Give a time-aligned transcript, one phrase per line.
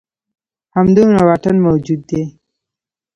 [0.75, 2.23] همدومره واټن موجود دی.